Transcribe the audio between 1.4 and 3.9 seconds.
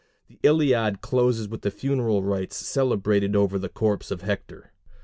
with the funeral rites celebrated over the